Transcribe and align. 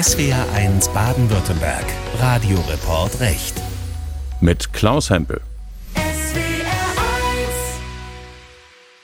SWR1 0.00 0.94
Baden-Württemberg. 0.94 1.84
Radioreport 2.18 3.20
Recht. 3.20 3.60
Mit 4.40 4.72
Klaus 4.72 5.10
Hempel. 5.10 5.42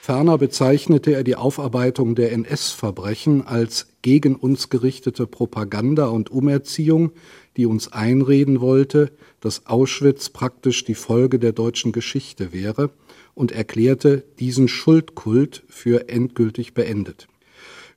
Ferner 0.01 0.39
bezeichnete 0.39 1.13
er 1.13 1.23
die 1.23 1.35
Aufarbeitung 1.35 2.15
der 2.15 2.31
NS-Verbrechen 2.31 3.45
als 3.45 3.89
gegen 4.01 4.35
uns 4.35 4.69
gerichtete 4.69 5.27
Propaganda 5.27 6.07
und 6.07 6.31
Umerziehung, 6.31 7.11
die 7.57 7.67
uns 7.67 7.93
einreden 7.93 8.59
wollte, 8.59 9.11
dass 9.39 9.67
Auschwitz 9.67 10.29
praktisch 10.29 10.83
die 10.83 10.95
Folge 10.95 11.37
der 11.37 11.51
deutschen 11.51 11.91
Geschichte 11.91 12.53
wäre 12.53 12.89
und 13.35 13.51
erklärte 13.51 14.23
diesen 14.39 14.67
Schuldkult 14.67 15.61
für 15.69 16.09
endgültig 16.09 16.73
beendet. 16.73 17.27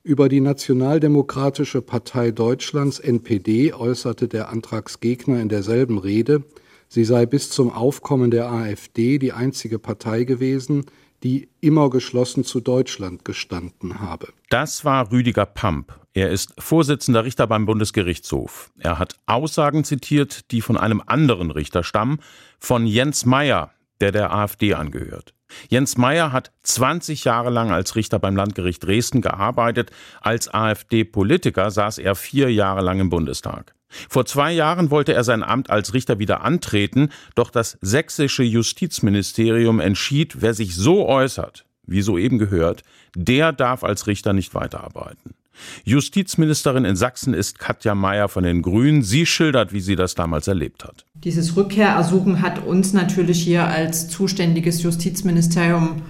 Über 0.03 0.29
die 0.29 0.41
Nationaldemokratische 0.41 1.83
Partei 1.83 2.31
Deutschlands 2.31 2.97
NPD 2.97 3.71
äußerte 3.73 4.27
der 4.27 4.49
Antragsgegner 4.49 5.39
in 5.39 5.47
derselben 5.47 5.99
Rede, 5.99 6.43
sie 6.87 7.05
sei 7.05 7.27
bis 7.27 7.51
zum 7.51 7.71
Aufkommen 7.71 8.31
der 8.31 8.51
AfD 8.51 9.19
die 9.19 9.31
einzige 9.31 9.77
Partei 9.77 10.23
gewesen, 10.23 10.85
die 11.21 11.49
immer 11.59 11.91
geschlossen 11.91 12.43
zu 12.43 12.61
Deutschland 12.61 13.25
gestanden 13.25 13.99
habe. 13.99 14.29
Das 14.49 14.83
war 14.85 15.11
Rüdiger 15.11 15.45
Pamp. 15.45 15.99
Er 16.13 16.31
ist 16.31 16.55
Vorsitzender 16.57 17.23
Richter 17.23 17.45
beim 17.45 17.67
Bundesgerichtshof. 17.67 18.71
Er 18.79 18.97
hat 18.97 19.17
Aussagen 19.27 19.83
zitiert, 19.83 20.49
die 20.49 20.61
von 20.61 20.77
einem 20.77 21.03
anderen 21.05 21.51
Richter 21.51 21.83
stammen, 21.83 22.17
von 22.57 22.87
Jens 22.87 23.25
Meyer, 23.27 23.71
der 23.99 24.11
der 24.11 24.33
AfD 24.33 24.73
angehört. 24.73 25.35
Jens 25.69 25.97
Meyer 25.97 26.31
hat 26.31 26.51
20 26.63 27.23
Jahre 27.23 27.49
lang 27.49 27.71
als 27.71 27.95
Richter 27.95 28.19
beim 28.19 28.35
Landgericht 28.35 28.83
Dresden 28.83 29.21
gearbeitet. 29.21 29.91
Als 30.21 30.53
AfD-Politiker 30.53 31.71
saß 31.71 31.97
er 31.97 32.15
vier 32.15 32.51
Jahre 32.51 32.81
lang 32.81 32.99
im 32.99 33.09
Bundestag. 33.09 33.73
Vor 34.09 34.25
zwei 34.25 34.51
Jahren 34.53 34.89
wollte 34.89 35.13
er 35.13 35.23
sein 35.23 35.43
Amt 35.43 35.69
als 35.69 35.93
Richter 35.93 36.19
wieder 36.19 36.41
antreten, 36.41 37.09
doch 37.35 37.49
das 37.49 37.77
sächsische 37.81 38.43
Justizministerium 38.43 39.79
entschied, 39.79 40.41
wer 40.41 40.53
sich 40.53 40.75
so 40.75 41.07
äußert, 41.07 41.65
wie 41.85 42.01
soeben 42.01 42.37
gehört, 42.37 42.83
der 43.15 43.51
darf 43.51 43.83
als 43.83 44.07
Richter 44.07 44.33
nicht 44.33 44.53
weiterarbeiten. 44.55 45.35
Justizministerin 45.83 46.85
in 46.85 46.95
Sachsen 46.95 47.33
ist 47.33 47.59
Katja 47.59 47.95
Mayer 47.95 48.29
von 48.29 48.43
den 48.43 48.61
Grünen. 48.61 49.03
Sie 49.03 49.25
schildert, 49.25 49.73
wie 49.73 49.81
sie 49.81 49.95
das 49.95 50.15
damals 50.15 50.47
erlebt 50.47 50.83
hat. 50.83 51.05
Dieses 51.23 51.55
Rückkehrersuchen 51.55 52.41
hat 52.41 52.65
uns 52.65 52.93
natürlich 52.93 53.43
hier 53.43 53.67
als 53.67 54.09
zuständiges 54.09 54.81
Justizministerium 54.83 56.01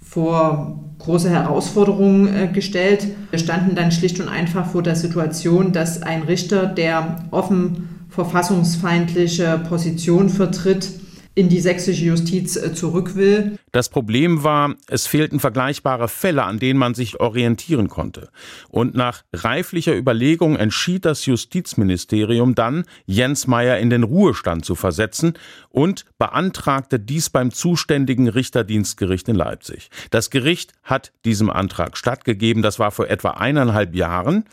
vor 0.00 0.80
große 0.98 1.28
Herausforderungen 1.28 2.34
äh, 2.34 2.48
gestellt. 2.48 3.08
Wir 3.30 3.38
standen 3.38 3.74
dann 3.74 3.92
schlicht 3.92 4.20
und 4.20 4.28
einfach 4.28 4.70
vor 4.70 4.82
der 4.82 4.96
Situation, 4.96 5.72
dass 5.72 6.02
ein 6.02 6.22
Richter, 6.22 6.66
der 6.66 7.26
offen 7.30 8.06
verfassungsfeindliche 8.08 9.60
Position 9.68 10.28
vertritt, 10.28 10.88
in 11.34 11.48
die 11.48 11.60
sächsische 11.60 12.04
Justiz 12.04 12.56
äh, 12.56 12.72
zurück 12.72 13.16
will. 13.16 13.58
Das 13.74 13.88
Problem 13.88 14.44
war, 14.44 14.76
es 14.86 15.08
fehlten 15.08 15.40
vergleichbare 15.40 16.06
Fälle, 16.06 16.44
an 16.44 16.60
denen 16.60 16.78
man 16.78 16.94
sich 16.94 17.18
orientieren 17.18 17.88
konnte. 17.88 18.28
Und 18.68 18.94
nach 18.94 19.24
reiflicher 19.32 19.96
Überlegung 19.96 20.54
entschied 20.54 21.04
das 21.04 21.26
Justizministerium 21.26 22.54
dann, 22.54 22.84
Jens 23.04 23.48
Meyer 23.48 23.78
in 23.78 23.90
den 23.90 24.04
Ruhestand 24.04 24.64
zu 24.64 24.76
versetzen 24.76 25.34
und 25.70 26.04
beantragte 26.18 27.00
dies 27.00 27.30
beim 27.30 27.50
zuständigen 27.50 28.28
Richterdienstgericht 28.28 29.28
in 29.28 29.34
Leipzig. 29.34 29.90
Das 30.10 30.30
Gericht 30.30 30.72
hat 30.84 31.10
diesem 31.24 31.50
Antrag 31.50 31.96
stattgegeben. 31.96 32.62
Das 32.62 32.78
war 32.78 32.92
vor 32.92 33.08
etwa 33.08 33.30
eineinhalb 33.30 33.96
Jahren. 33.96 34.44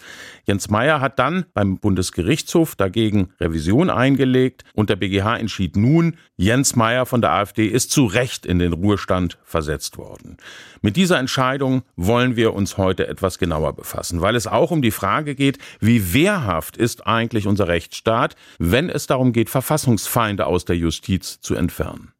Jens 0.46 0.68
Meyer 0.72 1.00
hat 1.00 1.20
dann 1.20 1.46
beim 1.54 1.78
Bundesgerichtshof 1.78 2.76
dagegen 2.76 3.30
Revision 3.40 3.92
eingelegt 3.92 4.64
und 4.74 4.90
der 4.90 4.96
BGH 4.96 5.38
entschied 5.38 5.78
nun, 5.78 6.18
Jens 6.38 6.76
Meyer 6.76 7.06
von 7.06 7.22
der 7.22 7.34
AfD 7.34 7.68
ist 7.68 7.92
zu 7.92 8.06
Recht 8.08 8.48
in 8.48 8.58
den 8.58 8.74
Ruhestand 8.74 9.11
Ruhestand 9.12 9.38
versetzt 9.44 9.98
worden. 9.98 10.38
Mit 10.82 10.96
dieser 10.96 11.20
Entscheidung 11.20 11.84
wollen 11.96 12.36
wir 12.36 12.54
uns 12.54 12.78
heute 12.78 13.08
etwas 13.08 13.38
genauer 13.38 13.74
befassen, 13.74 14.22
weil 14.22 14.36
es 14.36 14.48
auch 14.48 14.72
um 14.72 14.82
die 14.82 14.92
Frage 14.92 15.36
geht, 15.36 15.58
wie 15.80 16.14
wehrhaft 16.14 16.78
ist 16.78 17.06
eigentlich 17.06 17.48
unser 17.48 17.68
Rechtsstaat, 17.68 18.36
wenn 18.58 18.90
es 18.90 19.08
darum 19.08 19.34
geht, 19.34 19.50
Verfassungsfeinde 19.50 20.48
aus 20.48 20.66
der 20.66 20.78
Justiz 20.78 21.42
zu 21.42 21.56
entfernen. 21.56 22.14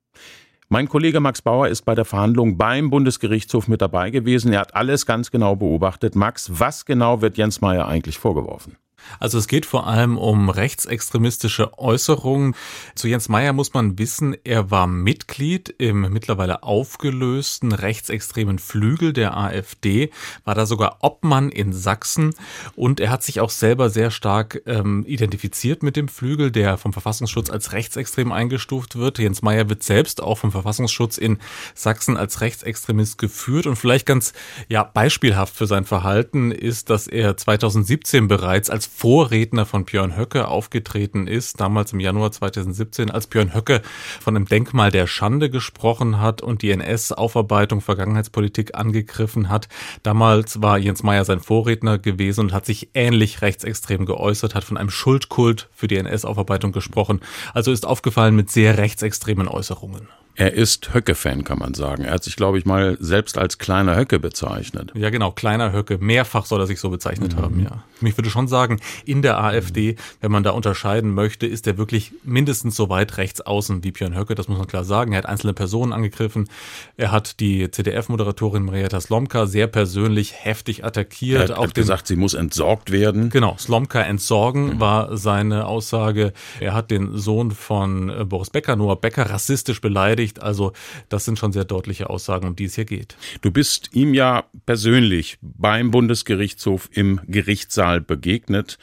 Mein 0.70 0.88
Kollege 0.88 1.20
Max 1.20 1.42
Bauer 1.42 1.68
ist 1.68 1.84
bei 1.84 1.96
der 1.96 2.06
Verhandlung 2.06 2.58
beim 2.58 2.90
Bundesgerichtshof 2.90 3.68
mit 3.68 3.82
dabei 3.82 4.10
gewesen. 4.10 4.54
Er 4.54 4.62
hat 4.62 4.76
alles 4.76 5.06
ganz 5.06 5.30
genau 5.30 5.56
beobachtet. 5.58 6.16
Max, 6.16 6.50
was 6.54 6.86
genau 6.86 7.22
wird 7.22 7.38
Jens 7.38 7.60
Meyer 7.60 7.88
eigentlich 7.88 8.20
vorgeworfen? 8.20 8.78
Also 9.20 9.38
es 9.38 9.48
geht 9.48 9.66
vor 9.66 9.88
allem 9.88 10.18
um 10.18 10.50
rechtsextremistische 10.50 11.78
Äußerungen. 11.78 12.56
Zu 12.96 13.08
Jens 13.08 13.30
Meyer 13.30 13.54
muss 13.54 13.74
man 13.74 13.98
wissen, 13.98 14.36
er 14.44 14.72
war 14.72 14.88
Mitglied 14.88 15.74
im 15.78 16.12
mittlerweile 16.14 16.64
aufgelösten 16.64 17.72
rechtsextremen 17.72 18.60
Flügel 18.60 19.14
der 19.14 19.38
AfD, 19.38 20.12
war 20.46 20.56
da 20.56 20.66
sogar 20.66 20.98
Obmann 21.02 21.50
in 21.50 21.74
Sachsen 21.74 22.34
und 22.76 23.00
er 23.00 23.10
hat 23.10 23.24
sich 23.24 23.40
auch 23.40 23.50
selber 23.50 23.90
sehr 23.90 24.12
stark 24.12 24.62
ähm, 24.66 25.04
identifiziert 25.08 25.84
mit 25.84 25.96
dem 25.96 26.08
Flügel, 26.08 26.52
der 26.52 26.78
vom 26.78 26.94
Verfassungsschutz 26.94 27.50
als 27.50 27.74
rechtsextrem 27.74 28.32
eingestuft 28.32 28.96
wird. 28.96 29.20
Jens 29.20 29.42
Meyer 29.42 29.70
wird 29.70 29.84
selbst 29.84 30.22
auch 30.22 30.38
vom 30.38 30.52
Verfassungsschutz 30.52 31.18
in 31.18 31.40
Sachsen 31.74 32.18
als 32.18 32.42
Rechtsextremist 32.42 33.18
geführt 33.18 33.68
und 33.68 33.76
vielleicht 33.76 34.06
ganz 34.06 34.34
ja 34.68 34.84
beispielhaft 34.84 35.56
für 35.56 35.68
sein 35.68 35.86
Verhalten 35.86 36.52
ist, 36.52 36.90
dass 36.90 37.08
er 37.08 37.38
2017 37.38 38.28
bereits 38.28 38.70
als 38.70 38.86
Vorredner 38.94 39.66
von 39.66 39.86
Björn 39.86 40.16
Höcke 40.16 40.48
aufgetreten 40.48 41.26
ist, 41.26 41.60
damals 41.60 41.92
im 41.92 42.00
Januar 42.00 42.32
2017, 42.32 43.10
als 43.10 43.26
Björn 43.26 43.54
Höcke 43.56 43.82
von 44.20 44.36
einem 44.36 44.46
Denkmal 44.46 44.92
der 44.92 45.08
Schande 45.08 45.50
gesprochen 45.50 46.20
hat 46.20 46.42
und 46.44 46.62
die 46.62 46.70
NS-Aufarbeitung 46.70 47.82
Vergangenheitspolitik 47.82 48.76
angegriffen 48.76 49.50
hat. 49.50 49.70
Damals 50.04 50.62
war 50.62 50.78
Jens 50.78 51.02
Meyer 51.02 51.26
sein 51.26 51.40
Vorredner 51.40 51.98
gewesen 51.98 52.42
und 52.42 52.54
hat 52.54 52.68
sich 52.68 52.90
ähnlich 52.94 53.42
rechtsextrem 53.42 54.06
geäußert, 54.06 54.54
hat 54.54 54.64
von 54.64 54.78
einem 54.78 54.92
Schuldkult 54.92 55.68
für 55.74 55.88
die 55.88 55.98
NS-Aufarbeitung 55.98 56.72
gesprochen. 56.72 57.22
Also 57.56 57.72
ist 57.72 57.88
aufgefallen 57.88 58.36
mit 58.36 58.52
sehr 58.52 58.78
rechtsextremen 58.78 59.48
Äußerungen. 59.48 60.10
Er 60.42 60.54
ist 60.54 60.92
Höcke-Fan, 60.96 61.44
kann 61.44 61.60
man 61.60 61.76
sagen. 61.76 62.04
Er 62.04 62.14
hat 62.14 62.24
sich, 62.24 62.36
glaube 62.36 62.58
ich, 62.58 62.66
mal 62.66 62.98
selbst 63.00 63.38
als 63.38 63.60
kleiner 63.60 63.96
Höcke 63.96 64.18
bezeichnet. 64.18 64.92
Ja, 64.96 65.12
genau, 65.12 65.30
kleiner 65.30 65.72
Höcke. 65.72 66.00
Mehrfach 66.00 66.48
soll 66.48 66.60
er 66.62 66.66
sich 66.66 66.80
so 66.80 66.90
bezeichnet 66.90 67.36
mhm. 67.36 67.42
haben, 67.44 67.64
ja. 67.64 67.84
Ich 68.04 68.18
würde 68.18 68.32
schon 68.32 68.48
sagen, 68.48 68.80
in 69.06 69.22
der 69.22 69.40
AfD, 69.40 69.98
wenn 70.20 70.32
man 70.32 70.42
da 70.42 70.50
unterscheiden 70.50 71.14
möchte, 71.14 71.46
ist 71.46 71.68
er 71.68 71.78
wirklich 71.78 72.14
mindestens 72.24 72.76
so 72.76 72.90
weit 72.90 73.18
rechts 73.18 73.42
außen 73.42 73.84
wie 73.84 73.92
Björn 73.92 74.18
Höcke, 74.18 74.34
das 74.34 74.48
muss 74.48 74.58
man 74.58 74.66
klar 74.66 74.84
sagen. 74.84 75.12
Er 75.12 75.20
hat 75.20 75.28
einzelne 75.28 75.54
Personen 75.54 75.94
angegriffen. 75.94 76.50
Er 76.98 77.12
hat 77.12 77.40
die 77.40 77.70
ZDF-Moderatorin 77.70 78.64
Marietta 78.64 79.00
Slomka 79.00 79.46
sehr 79.46 79.68
persönlich 79.68 80.34
heftig 80.36 80.84
attackiert. 80.84 81.52
Er 81.52 81.58
hat, 81.58 81.64
hat 81.64 81.76
gesagt, 81.76 82.08
sie 82.08 82.16
muss 82.16 82.34
entsorgt 82.34 82.92
werden. 82.92 83.30
Genau, 83.30 83.56
Slomka 83.60 84.02
entsorgen 84.02 84.66
mhm. 84.66 84.80
war 84.80 85.16
seine 85.16 85.68
Aussage. 85.68 86.34
Er 86.60 86.74
hat 86.74 86.90
den 86.90 87.16
Sohn 87.16 87.52
von 87.52 88.10
äh, 88.10 88.26
Boris 88.26 88.50
Becker, 88.50 88.76
Noah 88.76 89.00
Becker, 89.00 89.30
rassistisch 89.30 89.82
beleidigt 89.82 90.31
bestätigt. 90.32 90.42
Also 90.42 90.74
das 91.10 91.26
sind 91.26 91.40
schon 91.40 91.52
sehr 91.52 91.66
deutliche 91.66 92.10
Aussagen, 92.10 92.48
um 92.48 92.56
die 92.56 92.66
es 92.66 92.76
hier 92.76 92.86
geht. 92.86 93.16
Du 93.42 93.52
bist 93.52 93.90
ihm 93.94 94.14
ja 94.14 94.46
persönlich 94.66 95.38
beim 95.42 95.92
Bundesgerichtshof 95.92 96.90
im 96.94 97.20
Gerichtssaal 97.28 98.02
begegnet 98.02 98.78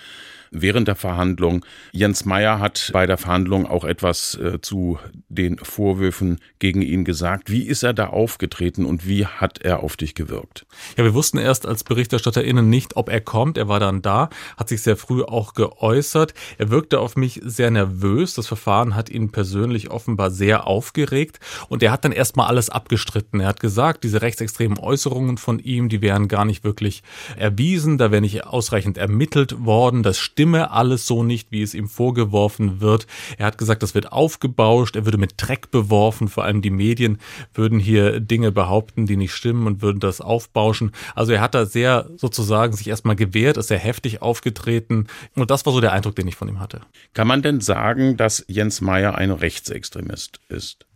während 0.51 0.89
der 0.89 0.97
Verhandlung. 0.97 1.65
Jens 1.93 2.25
Meyer 2.25 2.61
hat 2.61 2.91
bei 2.93 3.07
der 3.07 3.19
Verhandlung 3.19 3.67
auch 3.67 3.85
etwas 3.85 4.35
äh, 4.37 4.61
zu 4.61 4.99
den 5.29 5.59
Vorwürfen 5.59 6.39
gegen 6.59 6.83
ihn 6.83 7.05
gesagt. 7.05 7.51
Wie 7.51 7.63
ist 7.63 7.83
er 7.83 7.95
da 7.95 8.09
aufgetreten 8.09 8.85
und 8.85 9.07
wie 9.07 9.27
hat 9.27 9.59
er 9.63 9.83
auf 9.83 9.97
dich 9.97 10.15
gewirkt? 10.15 10.67
Ja, 10.97 11.05
wir 11.05 11.15
wussten 11.15 11.39
erst 11.39 11.67
als 11.67 11.85
BerichterstatterInnen 11.85 12.69
nicht, 12.69 12.97
ob 12.97 13.09
er 13.09 13.21
kommt. 13.21 13.59
Er 13.59 13.69
war 13.69 13.81
dann 13.81 14.03
da, 14.03 14.31
hat 14.57 14.69
sich 14.69 14.83
sehr 14.83 14.97
früh 14.97 15.23
auch 15.23 15.55
geäußert. 15.55 16.35
Er 16.59 16.71
wirkte 16.71 17.01
auf 17.01 17.17
mich 17.17 17.41
sehr 17.45 17.71
nervös. 17.71 18.35
Das 18.35 18.47
Verfahren 18.47 18.95
hat 18.95 19.11
ihn 19.11 19.31
persönlich 19.31 19.91
offenbar 19.91 20.31
sehr 20.31 20.67
aufgeregt 20.67 21.41
und 21.69 21.83
er 21.83 21.93
hat 21.93 22.05
dann 22.05 22.13
erstmal 22.13 22.49
alles 22.49 22.71
abgestritten. 22.71 23.41
Er 23.41 23.49
hat 23.49 23.61
gesagt, 23.61 24.05
diese 24.05 24.23
rechtsextremen 24.23 24.79
Äußerungen 24.79 25.39
von 25.39 25.59
ihm, 25.59 25.89
die 25.89 26.03
wären 26.03 26.29
gar 26.29 26.45
nicht 26.45 26.65
wirklich 26.65 27.03
erwiesen, 27.37 27.99
da 27.99 28.11
wäre 28.11 28.21
nicht 28.21 28.47
ausreichend 28.47 28.99
ermittelt 28.99 29.65
worden. 29.65 30.03
Das 30.03 30.19
stimme 30.39 30.71
alles 30.71 31.05
so 31.05 31.25
nicht, 31.25 31.51
wie 31.51 31.63
es 31.63 31.75
ihm 31.75 31.89
vorgeworfen 31.89 32.81
wird. 32.81 33.09
Er 33.39 33.47
hat 33.47 33.59
gesagt, 33.59 33.83
das 33.83 33.97
wird 33.97 34.13
aufgebauscht, 34.13 34.95
er 34.95 35.05
würde 35.05 35.19
mit 35.19 35.33
Dreck 35.37 35.73
beworfen, 35.73 36.29
vor 36.29 36.45
allem 36.45 36.63
die 36.63 36.71
Medien 36.71 37.19
würden 37.55 37.81
hier 37.81 38.21
Dinge 38.21 38.53
behaupten, 38.53 39.05
die 39.05 39.17
nicht 39.17 39.33
stimmen 39.33 39.67
und 39.67 39.83
würden 39.83 39.99
das 39.99 40.21
aufbauschen. 40.21 40.93
Also 41.17 41.33
er 41.33 41.41
hat 41.41 41.57
da 41.57 41.67
sehr 41.67 42.09
sozusagen 42.15 42.73
sich 42.75 42.87
erstmal 42.87 43.17
gewehrt, 43.17 43.57
ist 43.57 43.67
sehr 43.67 43.81
heftig 43.81 44.23
aufgetreten 44.23 45.09
und 45.35 45.51
das 45.51 45.67
war 45.67 45.73
so 45.73 45.81
der 45.81 45.93
Eindruck, 45.93 46.15
den 46.15 46.29
ich 46.29 46.37
von 46.37 46.47
ihm 46.47 46.61
hatte. 46.61 46.83
Kann 47.15 47.27
man 47.27 47.43
denn 47.43 47.61
sagen, 47.61 48.17
dass 48.17 48.45
Jens 48.47 48.81
Meyer 48.81 49.17
ein 49.17 49.33
Rechtsextremist 49.33 50.39
ist? 50.49 50.87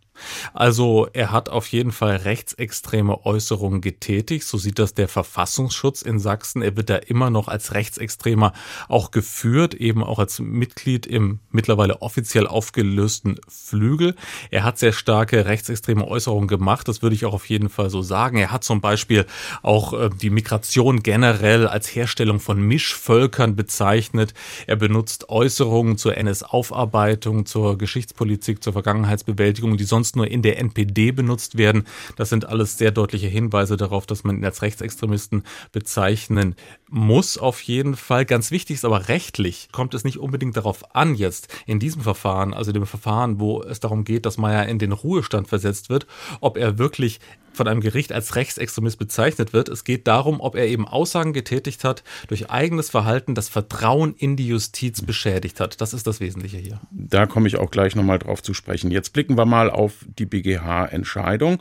Also 0.54 1.08
er 1.12 1.30
hat 1.30 1.48
auf 1.48 1.66
jeden 1.68 1.92
Fall 1.92 2.16
rechtsextreme 2.16 3.24
Äußerungen 3.24 3.80
getätigt. 3.80 4.46
So 4.46 4.58
sieht 4.58 4.78
das 4.78 4.94
der 4.94 5.08
Verfassungsschutz 5.08 6.02
in 6.02 6.18
Sachsen. 6.18 6.62
Er 6.62 6.76
wird 6.76 6.90
da 6.90 6.96
immer 6.96 7.30
noch 7.30 7.48
als 7.48 7.74
Rechtsextremer 7.74 8.52
auch 8.88 9.10
geführt, 9.10 9.74
eben 9.74 10.02
auch 10.02 10.18
als 10.18 10.40
Mitglied 10.40 11.06
im 11.06 11.40
mittlerweile 11.50 12.02
offiziell 12.02 12.46
aufgelösten 12.46 13.40
Flügel. 13.48 14.14
Er 14.50 14.64
hat 14.64 14.78
sehr 14.78 14.92
starke 14.92 15.46
rechtsextreme 15.46 16.06
Äußerungen 16.06 16.48
gemacht. 16.48 16.88
Das 16.88 17.02
würde 17.02 17.14
ich 17.14 17.24
auch 17.24 17.34
auf 17.34 17.48
jeden 17.48 17.68
Fall 17.68 17.90
so 17.90 18.02
sagen. 18.02 18.36
Er 18.38 18.50
hat 18.50 18.64
zum 18.64 18.80
Beispiel 18.80 19.26
auch 19.62 19.92
äh, 19.92 20.10
die 20.10 20.30
Migration 20.30 21.02
generell 21.02 21.66
als 21.66 21.94
Herstellung 21.94 22.40
von 22.40 22.60
Mischvölkern 22.60 23.56
bezeichnet. 23.56 24.34
Er 24.66 24.76
benutzt 24.76 25.28
Äußerungen 25.28 25.98
zur 25.98 26.16
NS-Aufarbeitung, 26.16 27.46
zur 27.46 27.78
Geschichtspolitik, 27.78 28.62
zur 28.62 28.72
Vergangenheitsbewältigung, 28.72 29.76
die 29.76 29.84
sonst 29.84 30.11
nur 30.16 30.28
in 30.28 30.42
der 30.42 30.58
NPD 30.58 31.12
benutzt 31.12 31.58
werden. 31.58 31.84
Das 32.16 32.28
sind 32.28 32.46
alles 32.46 32.78
sehr 32.78 32.90
deutliche 32.90 33.28
Hinweise 33.28 33.76
darauf, 33.76 34.06
dass 34.06 34.24
man 34.24 34.38
ihn 34.38 34.44
als 34.44 34.62
Rechtsextremisten 34.62 35.42
bezeichnen 35.72 36.54
muss 36.88 37.38
auf 37.38 37.62
jeden 37.62 37.96
Fall. 37.96 38.24
Ganz 38.24 38.50
wichtig 38.50 38.74
ist 38.74 38.84
aber 38.84 39.08
rechtlich 39.08 39.68
kommt 39.72 39.94
es 39.94 40.04
nicht 40.04 40.18
unbedingt 40.18 40.56
darauf 40.56 40.94
an 40.94 41.14
jetzt 41.14 41.48
in 41.66 41.78
diesem 41.78 42.02
Verfahren, 42.02 42.52
also 42.54 42.72
dem 42.72 42.86
Verfahren, 42.86 43.40
wo 43.40 43.62
es 43.62 43.80
darum 43.80 44.04
geht, 44.04 44.26
dass 44.26 44.38
Meyer 44.38 44.66
in 44.66 44.78
den 44.78 44.92
Ruhestand 44.92 45.48
versetzt 45.48 45.88
wird, 45.88 46.06
ob 46.40 46.56
er 46.56 46.78
wirklich 46.78 47.20
von 47.52 47.68
einem 47.68 47.80
Gericht 47.80 48.12
als 48.12 48.36
Rechtsextremist 48.36 48.98
bezeichnet 48.98 49.52
wird. 49.52 49.68
Es 49.68 49.84
geht 49.84 50.06
darum, 50.06 50.40
ob 50.40 50.54
er 50.54 50.66
eben 50.66 50.86
Aussagen 50.86 51.32
getätigt 51.32 51.84
hat, 51.84 52.02
durch 52.28 52.50
eigenes 52.50 52.90
Verhalten 52.90 53.34
das 53.34 53.48
Vertrauen 53.48 54.14
in 54.16 54.36
die 54.36 54.48
Justiz 54.48 55.02
beschädigt 55.02 55.60
hat. 55.60 55.80
Das 55.80 55.94
ist 55.94 56.06
das 56.06 56.20
Wesentliche 56.20 56.58
hier. 56.58 56.80
Da 56.90 57.26
komme 57.26 57.48
ich 57.48 57.56
auch 57.56 57.70
gleich 57.70 57.94
nochmal 57.94 58.18
drauf 58.18 58.42
zu 58.42 58.54
sprechen. 58.54 58.90
Jetzt 58.90 59.12
blicken 59.12 59.36
wir 59.36 59.46
mal 59.46 59.70
auf 59.70 60.04
die 60.18 60.26
BGH-Entscheidung 60.26 61.60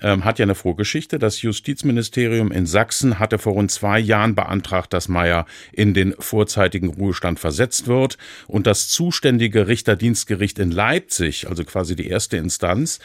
ähm, 0.00 0.24
hat 0.24 0.38
ja 0.38 0.44
eine 0.44 0.54
Vorgeschichte. 0.54 1.18
Das 1.18 1.42
Justizministerium 1.42 2.52
in 2.52 2.66
Sachsen 2.66 3.18
hatte 3.18 3.38
vor 3.38 3.54
rund 3.54 3.70
zwei 3.70 3.98
Jahren 3.98 4.34
beantragt, 4.34 4.92
dass 4.92 5.08
Meyer 5.08 5.46
in 5.72 5.94
den 5.94 6.14
vorzeitigen 6.18 6.88
Ruhestand 6.88 7.40
versetzt 7.40 7.86
wird. 7.86 8.18
Und 8.46 8.66
das 8.66 8.88
zuständige 8.88 9.66
Richterdienstgericht 9.66 10.58
in 10.58 10.70
Leipzig, 10.70 11.48
also 11.48 11.64
quasi 11.64 11.96
die 11.96 12.08
erste 12.08 12.36
Instanz, 12.36 13.00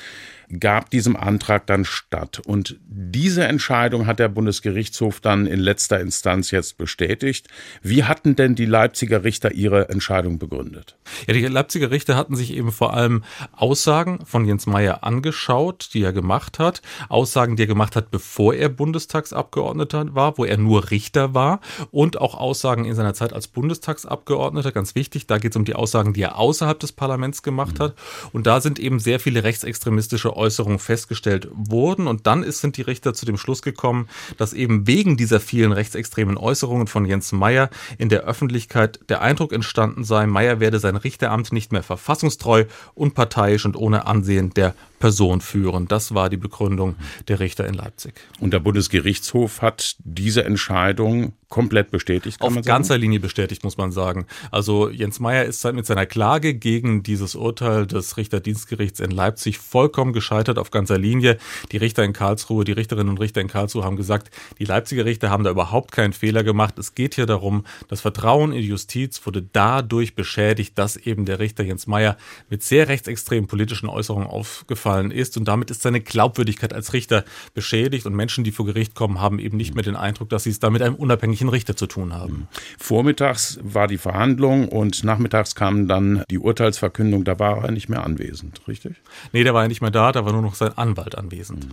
gab 0.60 0.90
diesem 0.90 1.16
Antrag 1.16 1.68
dann 1.68 1.86
statt. 1.86 2.42
Und 2.46 2.80
diese 2.88 3.46
Entscheidung 3.46 4.08
hat 4.08 4.20
der 4.20 4.30
Bundesgerichtshof 4.30 5.20
dann 5.20 5.46
in 5.46 5.60
letzter 5.60 6.00
Instanz 6.00 6.52
jetzt 6.52 6.78
bestätigt. 6.78 7.48
Wie 7.82 8.04
hatten 8.04 8.36
denn 8.36 8.56
die 8.56 8.66
Leipziger 8.66 9.24
Richter 9.24 9.52
ihre 9.52 9.90
Entscheidung 9.90 10.40
begründet? 10.40 10.98
Ja, 11.28 11.34
die 11.34 11.46
Leipziger 11.46 11.92
Richter 11.92 12.16
hatten 12.16 12.36
sich 12.36 12.54
eben 12.54 12.72
vor 12.72 12.94
allem 12.94 13.24
Aussagen 13.52 14.26
von 14.26 14.46
Jens 14.46 14.66
Meyer 14.66 15.04
angeschaut, 15.04 15.90
die 15.94 16.04
er 16.04 16.14
gemacht 16.14 16.60
hat. 16.60 16.82
Aussagen, 17.10 17.56
die 17.56 17.64
er 17.64 17.68
gemacht 17.68 17.96
hat, 17.96 18.12
bevor 18.12 18.54
er 18.54 18.70
Bundestagsabgeordneter 18.70 20.14
war, 20.16 20.38
wo 20.38 20.46
er 20.46 20.58
nur 20.58 20.92
Richter 20.92 21.34
war. 21.34 21.60
Und 21.92 22.20
auch 22.20 22.36
Aussagen 22.36 22.86
in 22.86 22.96
seiner 22.96 23.14
Zeit 23.14 23.34
als 23.34 23.48
Bundestagsabgeordneter. 23.48 24.72
Ganz 24.72 24.96
wichtig, 24.96 25.28
da 25.28 25.38
geht 25.38 25.52
es 25.52 25.58
um 25.58 25.66
die 25.66 25.76
Aussagen, 25.76 26.14
die 26.14 26.22
er 26.22 26.38
außerhalb 26.38 26.80
des 26.80 26.92
Parlaments 26.92 27.44
gemacht 27.44 27.80
hat. 27.80 27.96
Und 28.32 28.48
da 28.48 28.62
sind 28.62 28.80
eben 28.80 29.00
sehr 29.00 29.20
viele 29.20 29.44
rechtsextremistische 29.44 30.33
Äußerungen 30.36 30.80
festgestellt 30.80 31.48
wurden. 31.54 32.08
Und 32.08 32.28
dann 32.28 32.44
ist, 32.44 32.62
sind 32.62 32.78
die 32.78 32.82
Richter 32.82 33.14
zu 33.14 33.26
dem 33.26 33.38
Schluss 33.38 33.62
gekommen, 33.62 34.08
dass 34.38 34.54
eben 34.54 34.88
wegen 34.88 35.18
dieser 35.18 35.40
vielen 35.40 35.72
rechtsextremen 35.72 36.38
Äußerungen 36.38 36.88
von 36.88 37.06
Jens 37.06 37.32
Meyer 37.32 37.70
in 37.98 38.10
der 38.10 38.24
Öffentlichkeit 38.24 39.00
der 39.10 39.22
Eindruck 39.22 39.54
entstanden 39.54 40.04
sei, 40.04 40.26
Meyer 40.26 40.60
werde 40.60 40.80
sein 40.80 40.96
Richteramt 40.96 41.52
nicht 41.52 41.72
mehr 41.72 41.84
verfassungstreu, 41.84 42.66
unparteiisch 42.94 43.66
und 43.66 43.76
ohne 43.76 44.06
Ansehen 44.06 44.52
der 44.52 44.76
Person 45.04 45.42
führen. 45.42 45.90
Das 45.90 46.16
war 46.16 46.30
die 46.30 46.38
Begründung 46.38 46.96
der 47.28 47.42
Richter 47.42 47.68
in 47.68 47.74
Leipzig. 47.74 48.14
Und 48.40 48.54
der 48.54 48.62
Bundesgerichtshof 48.62 49.62
hat 49.62 49.98
diese 50.00 50.46
Entscheidung 50.46 51.34
komplett 51.50 51.92
bestätigt. 51.92 52.42
Auf 52.42 52.60
ganzer 52.64 52.98
Linie 52.98 53.20
bestätigt, 53.20 53.64
muss 53.64 53.78
man 53.78 53.92
sagen. 53.92 54.26
Also 54.50 54.90
Jens 54.90 55.20
Meyer 55.20 55.44
ist 55.44 55.64
mit 55.74 55.86
seiner 55.86 56.08
Klage 56.08 56.56
gegen 56.56 57.04
dieses 57.04 57.36
Urteil 57.36 57.86
des 57.86 58.18
Richterdienstgerichts 58.18 59.00
in 59.00 59.12
Leipzig 59.12 59.60
vollkommen 59.60 60.14
gescheitert 60.14 60.58
auf 60.58 60.72
ganzer 60.72 60.98
Linie. 60.98 61.38
Die 61.72 61.78
Richter 61.78 62.04
in 62.04 62.14
Karlsruhe, 62.14 62.64
die 62.64 62.72
Richterinnen 62.72 63.10
und 63.10 63.20
Richter 63.20 63.40
in 63.42 63.50
Karlsruhe 63.50 63.84
haben 63.84 63.98
gesagt, 63.98 64.32
die 64.58 64.66
Leipziger 64.66 65.06
Richter 65.06 65.30
haben 65.30 65.44
da 65.44 65.52
überhaupt 65.52 65.92
keinen 65.92 66.14
Fehler 66.14 66.44
gemacht. 66.44 66.80
Es 66.80 66.96
geht 66.96 67.14
hier 67.14 67.28
darum, 67.28 67.66
das 67.88 68.02
Vertrauen 68.02 68.52
in 68.52 68.62
die 68.62 68.70
Justiz 68.70 69.24
wurde 69.24 69.44
dadurch 69.54 70.16
beschädigt, 70.16 70.76
dass 70.80 70.96
eben 70.96 71.26
der 71.26 71.38
Richter 71.38 71.64
Jens 71.64 71.86
Meyer 71.86 72.18
mit 72.50 72.64
sehr 72.64 72.88
rechtsextremen 72.88 73.48
politischen 73.48 73.90
Äußerungen 73.90 74.28
aufgefallen 74.28 74.93
aufgefallen 74.94 75.12
ist 75.12 75.38
und 75.38 75.48
damit 75.48 75.72
ist 75.72 75.82
seine 75.82 76.02
Glaubwürdigkeit 76.02 76.74
als 76.74 76.94
Richter 76.94 77.24
beschädigt 77.54 78.06
und 78.06 78.16
Menschen, 78.16 78.44
die 78.44 78.52
vor 78.52 78.66
Gericht 78.66 78.96
kommen, 78.96 79.20
haben 79.20 79.40
eben 79.40 79.58
nicht 79.58 79.76
mehr 79.76 79.84
den 79.84 79.96
Eindruck, 79.96 80.30
dass 80.30 80.44
sie 80.44 80.50
es 80.50 80.60
da 80.60 80.70
mit 80.70 80.82
einem 80.82 80.96
unabhängigen 80.96 81.50
Richter 81.50 81.76
zu 81.76 81.88
tun 81.88 82.14
haben. 82.14 82.48
Vormittags 82.78 83.60
war 83.62 83.88
die 83.88 83.98
Verhandlung 83.98 84.68
und 84.68 85.04
nachmittags 85.04 85.56
kam 85.56 85.88
dann 85.88 86.24
die 86.30 86.38
Urteilsverkündung, 86.38 87.24
da 87.24 87.40
war 87.40 87.64
er 87.66 87.72
nicht 87.72 87.90
mehr 87.90 88.04
anwesend, 88.04 88.62
richtig? 88.68 88.96
Nee, 89.32 89.44
der 89.44 89.54
war 89.54 89.64
ja 89.64 89.68
nicht 89.68 89.82
mehr 89.82 89.92
da, 89.92 90.12
da 90.12 90.26
war 90.26 90.34
nur 90.34 90.42
noch 90.42 90.56
sein 90.56 90.78
Anwalt 90.78 91.18
anwesend. 91.18 91.66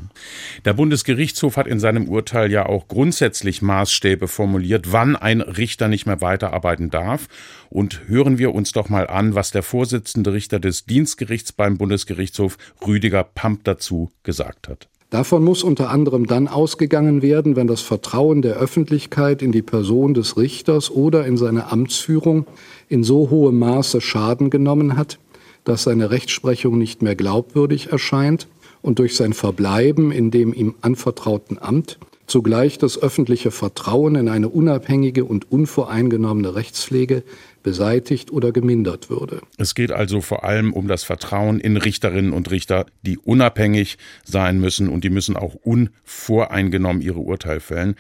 Der 0.65 0.73
Bundesgerichtshof 0.73 1.57
hat 1.57 1.67
in 1.67 1.81
seinem 1.81 2.09
Urteil 2.09 2.51
ja 2.51 2.67
auch 2.67 2.89
grundsätzlich 2.89 3.63
Maßstäbe 3.63 4.29
formuliert, 4.29 4.93
wann 4.93 5.17
ein 5.17 5.41
Richter 5.41 5.89
nicht 5.89 6.07
mehr 6.07 6.21
weiterarbeiten 6.21 6.91
darf. 6.91 7.29
Und 7.71 8.09
hören 8.09 8.39
wir 8.39 8.53
uns 8.53 8.73
doch 8.73 8.89
mal 8.89 9.07
an, 9.07 9.37
was 9.37 9.53
der 9.53 9.63
Vorsitzende 9.63 10.33
Richter 10.33 10.59
des 10.59 10.87
Dienstgerichts 10.87 11.53
beim 11.53 11.79
Bundesgerichtshof 11.79 12.59
Rüdiger 12.85 13.10
Rüdiger 13.11 13.25
Pamp 13.25 13.65
dazu 13.65 14.11
gesagt 14.23 14.69
hat. 14.69 14.89
Davon 15.11 15.43
muss 15.43 15.65
unter 15.65 15.91
anderem 15.91 16.29
dann 16.29 16.47
ausgegangen 16.47 17.23
werden, 17.23 17.57
wenn 17.57 17.67
das 17.67 17.81
Vertrauen 17.81 18.43
der 18.43 18.55
Öffentlichkeit 18.55 19.43
in 19.43 19.51
die 19.51 19.63
Person 19.63 20.15
des 20.15 20.37
Richters 20.37 20.93
oder 20.93 21.27
in 21.27 21.37
seine 21.37 21.73
Amtsführung 21.73 22.47
in 22.89 23.03
so 23.03 23.29
hohem 23.29 23.59
Maße 23.59 24.01
Schaden 24.01 24.51
genommen 24.51 24.97
hat, 24.97 25.19
dass 25.65 25.83
seine 25.83 26.13
Rechtsprechung 26.13 26.79
nicht 26.79 27.03
mehr 27.03 27.17
glaubwürdig 27.17 27.91
erscheint 27.91 28.47
und 28.83 29.01
durch 29.01 29.17
sein 29.17 29.33
Verbleiben 29.33 30.13
in 30.13 30.31
dem 30.31 30.55
ihm 30.55 30.77
anvertrauten 30.81 31.59
Amt 31.61 31.99
zugleich 32.31 32.79
das 32.79 32.97
öffentliche 32.97 33.51
Vertrauen 33.51 34.15
in 34.15 34.29
eine 34.29 34.49
unabhängige 34.49 35.25
und 35.25 35.51
unvoreingenommene 35.51 36.55
Rechtspflege 36.55 37.25
beseitigt 37.63 38.31
oder 38.31 38.53
gemindert 38.53 39.11
würde. 39.11 39.43
Es 39.59 39.75
geht 39.75 39.93
also 39.93 40.21
vor 40.21 40.45
allem 40.45 40.73
um 40.73 40.89
das 40.89 41.05
Vertrauen 41.05 41.61
in 41.61 41.77
Richterinnen 41.77 42.33
und 42.33 42.51
Richter, 42.51 42.87
die 43.03 43.19
unabhängig 43.19 43.99
sein 44.25 44.61
müssen 44.61 44.89
und 44.89 45.05
die 45.05 45.11
müssen 45.11 45.37
auch 45.37 45.55
unvoreingenommen 45.55 47.03
ihre 47.03 47.21
Urteile 47.21 47.61
fällen. 47.61 47.95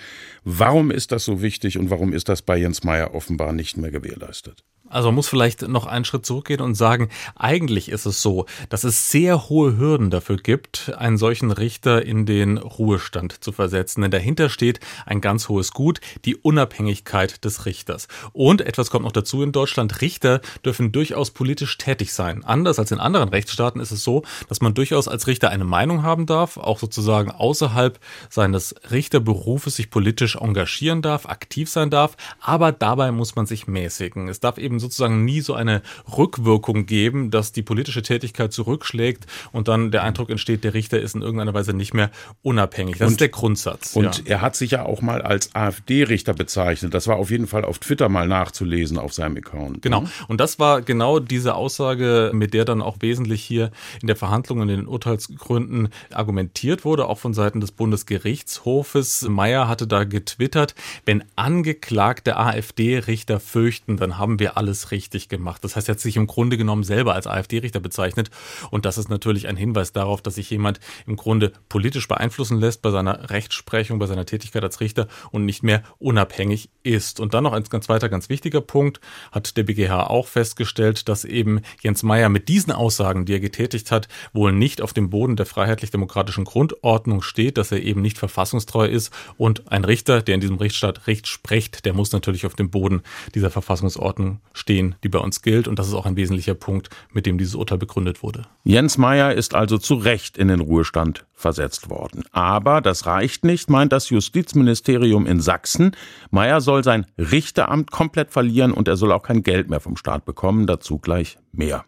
Warum 0.44 0.90
ist 0.90 1.12
das 1.12 1.24
so 1.24 1.42
wichtig 1.42 1.78
und 1.78 1.90
warum 1.90 2.12
ist 2.12 2.28
das 2.28 2.42
bei 2.42 2.56
Jens 2.56 2.84
Meyer 2.84 3.14
offenbar 3.14 3.52
nicht 3.52 3.76
mehr 3.76 3.90
gewährleistet? 3.90 4.64
Also 4.90 5.08
man 5.08 5.14
muss 5.14 5.28
vielleicht 5.28 5.62
noch 5.62 5.86
einen 5.86 6.04
Schritt 6.04 6.26
zurückgehen 6.26 6.60
und 6.60 6.74
sagen, 6.74 7.08
eigentlich 7.36 7.88
ist 7.88 8.06
es 8.06 8.20
so, 8.20 8.46
dass 8.68 8.84
es 8.84 9.10
sehr 9.10 9.48
hohe 9.48 9.78
Hürden 9.78 10.10
dafür 10.10 10.36
gibt, 10.36 10.92
einen 10.98 11.16
solchen 11.16 11.52
Richter 11.52 12.04
in 12.04 12.26
den 12.26 12.58
Ruhestand 12.58 13.42
zu 13.42 13.52
versetzen. 13.52 14.02
Denn 14.02 14.10
dahinter 14.10 14.48
steht 14.50 14.80
ein 15.06 15.20
ganz 15.20 15.48
hohes 15.48 15.72
Gut, 15.72 16.00
die 16.24 16.36
Unabhängigkeit 16.36 17.44
des 17.44 17.66
Richters. 17.66 18.08
Und 18.32 18.60
etwas 18.62 18.90
kommt 18.90 19.04
noch 19.04 19.12
dazu 19.12 19.42
in 19.42 19.52
Deutschland, 19.52 20.00
Richter 20.00 20.40
dürfen 20.64 20.90
durchaus 20.90 21.30
politisch 21.30 21.78
tätig 21.78 22.12
sein. 22.12 22.44
Anders 22.44 22.78
als 22.80 22.90
in 22.90 22.98
anderen 22.98 23.28
Rechtsstaaten 23.28 23.80
ist 23.80 23.92
es 23.92 24.02
so, 24.02 24.24
dass 24.48 24.60
man 24.60 24.74
durchaus 24.74 25.06
als 25.06 25.28
Richter 25.28 25.50
eine 25.50 25.64
Meinung 25.64 26.02
haben 26.02 26.26
darf, 26.26 26.56
auch 26.56 26.80
sozusagen 26.80 27.30
außerhalb 27.30 28.00
seines 28.28 28.74
Richterberufes 28.90 29.76
sich 29.76 29.90
politisch 29.90 30.34
engagieren 30.34 31.00
darf, 31.00 31.26
aktiv 31.26 31.70
sein 31.70 31.90
darf, 31.90 32.16
aber 32.40 32.72
dabei 32.72 33.12
muss 33.12 33.36
man 33.36 33.46
sich 33.46 33.68
mäßigen. 33.68 34.28
Es 34.28 34.40
darf 34.40 34.58
eben 34.58 34.79
sozusagen 34.80 35.24
nie 35.24 35.40
so 35.40 35.54
eine 35.54 35.82
Rückwirkung 36.16 36.86
geben, 36.86 37.30
dass 37.30 37.52
die 37.52 37.62
politische 37.62 38.02
Tätigkeit 38.02 38.52
zurückschlägt 38.52 39.26
und 39.52 39.68
dann 39.68 39.90
der 39.90 40.02
Eindruck 40.02 40.30
entsteht, 40.30 40.64
der 40.64 40.74
Richter 40.74 41.00
ist 41.00 41.14
in 41.14 41.22
irgendeiner 41.22 41.54
Weise 41.54 41.72
nicht 41.72 41.94
mehr 41.94 42.10
unabhängig. 42.42 42.98
Das 42.98 43.06
und, 43.06 43.12
ist 43.12 43.20
der 43.20 43.28
Grundsatz. 43.28 43.94
Und 43.94 44.18
ja. 44.18 44.24
er 44.26 44.40
hat 44.40 44.56
sich 44.56 44.72
ja 44.72 44.84
auch 44.84 45.02
mal 45.02 45.22
als 45.22 45.54
AfD-Richter 45.54 46.34
bezeichnet. 46.34 46.94
Das 46.94 47.06
war 47.06 47.16
auf 47.16 47.30
jeden 47.30 47.46
Fall 47.46 47.64
auf 47.64 47.78
Twitter 47.78 48.08
mal 48.08 48.26
nachzulesen 48.26 48.98
auf 48.98 49.12
seinem 49.12 49.36
Account. 49.36 49.82
Genau. 49.82 50.02
Ne? 50.02 50.10
Und 50.28 50.40
das 50.40 50.58
war 50.58 50.82
genau 50.82 51.18
diese 51.18 51.54
Aussage, 51.54 52.30
mit 52.34 52.54
der 52.54 52.64
dann 52.64 52.82
auch 52.82 52.96
wesentlich 53.00 53.42
hier 53.42 53.70
in 54.00 54.06
der 54.06 54.16
Verhandlung 54.16 54.60
und 54.60 54.68
in 54.68 54.76
den 54.76 54.86
Urteilsgründen 54.86 55.88
argumentiert 56.12 56.84
wurde, 56.84 57.06
auch 57.06 57.18
von 57.18 57.34
Seiten 57.34 57.60
des 57.60 57.72
Bundesgerichtshofes. 57.72 59.26
Meyer 59.28 59.68
hatte 59.68 59.86
da 59.86 60.04
getwittert, 60.04 60.74
wenn 61.04 61.24
angeklagte 61.36 62.36
AfD-Richter 62.36 63.40
fürchten, 63.40 63.96
dann 63.96 64.18
haben 64.18 64.38
wir 64.38 64.56
alle 64.56 64.69
alles 64.70 64.92
richtig 64.92 65.28
gemacht. 65.28 65.64
Das 65.64 65.74
heißt, 65.74 65.88
er 65.88 65.94
hat 65.94 66.00
sich 66.00 66.16
im 66.16 66.28
Grunde 66.28 66.56
genommen 66.56 66.84
selber 66.84 67.14
als 67.14 67.26
AfD-Richter 67.26 67.80
bezeichnet. 67.80 68.30
Und 68.70 68.84
das 68.84 68.98
ist 68.98 69.10
natürlich 69.10 69.48
ein 69.48 69.56
Hinweis 69.56 69.92
darauf, 69.92 70.22
dass 70.22 70.36
sich 70.36 70.48
jemand 70.48 70.78
im 71.06 71.16
Grunde 71.16 71.52
politisch 71.68 72.06
beeinflussen 72.06 72.60
lässt 72.60 72.82
bei 72.82 72.90
seiner 72.90 73.30
Rechtsprechung, 73.30 73.98
bei 73.98 74.06
seiner 74.06 74.26
Tätigkeit 74.26 74.62
als 74.62 74.80
Richter 74.80 75.08
und 75.32 75.44
nicht 75.44 75.64
mehr 75.64 75.82
unabhängig 75.98 76.70
ist. 76.84 77.18
Und 77.18 77.34
dann 77.34 77.44
noch 77.44 77.52
ein 77.52 77.64
ganz 77.64 77.88
weiter, 77.88 78.08
ganz 78.08 78.28
wichtiger 78.28 78.60
Punkt, 78.60 79.00
hat 79.32 79.56
der 79.56 79.64
BGH 79.64 80.06
auch 80.06 80.28
festgestellt, 80.28 81.08
dass 81.08 81.24
eben 81.24 81.62
Jens 81.82 82.04
Meyer 82.04 82.28
mit 82.28 82.48
diesen 82.48 82.72
Aussagen, 82.72 83.24
die 83.24 83.32
er 83.32 83.40
getätigt 83.40 83.90
hat, 83.90 84.06
wohl 84.32 84.52
nicht 84.52 84.82
auf 84.82 84.92
dem 84.92 85.10
Boden 85.10 85.34
der 85.34 85.46
freiheitlich-demokratischen 85.46 86.44
Grundordnung 86.44 87.22
steht, 87.22 87.58
dass 87.58 87.72
er 87.72 87.82
eben 87.82 88.02
nicht 88.02 88.18
verfassungstreu 88.18 88.86
ist. 88.86 89.12
Und 89.36 89.72
ein 89.72 89.84
Richter, 89.84 90.22
der 90.22 90.36
in 90.36 90.40
diesem 90.40 90.58
Rechtsstaat 90.58 91.08
Recht 91.08 91.26
spricht, 91.26 91.84
der 91.84 91.92
muss 91.92 92.12
natürlich 92.12 92.46
auf 92.46 92.54
dem 92.54 92.70
Boden 92.70 93.02
dieser 93.34 93.50
Verfassungsordnung 93.50 94.40
stehen, 94.52 94.59
die 94.68 95.08
bei 95.08 95.18
uns 95.18 95.42
gilt. 95.42 95.68
Und 95.68 95.78
das 95.78 95.88
ist 95.88 95.94
auch 95.94 96.06
ein 96.06 96.16
wesentlicher 96.16 96.54
Punkt, 96.54 96.90
mit 97.12 97.26
dem 97.26 97.38
dieses 97.38 97.54
Urteil 97.54 97.78
begründet 97.78 98.22
wurde. 98.22 98.46
Jens 98.64 98.98
Meyer 98.98 99.34
ist 99.34 99.54
also 99.54 99.78
zu 99.78 99.94
Recht 99.94 100.36
in 100.36 100.48
den 100.48 100.60
Ruhestand 100.60 101.26
versetzt 101.34 101.90
worden. 101.90 102.24
Aber 102.32 102.80
das 102.80 103.06
reicht 103.06 103.44
nicht, 103.44 103.70
meint 103.70 103.92
das 103.92 104.10
Justizministerium 104.10 105.26
in 105.26 105.40
Sachsen. 105.40 105.92
Meyer 106.30 106.60
soll 106.60 106.84
sein 106.84 107.06
Richteramt 107.18 107.90
komplett 107.90 108.30
verlieren 108.30 108.72
und 108.72 108.88
er 108.88 108.96
soll 108.96 109.12
auch 109.12 109.22
kein 109.22 109.42
Geld 109.42 109.70
mehr 109.70 109.80
vom 109.80 109.96
Staat 109.96 110.24
bekommen. 110.24 110.66
Dazu 110.66 110.98
gleich 110.98 111.38
mehr. 111.52 111.84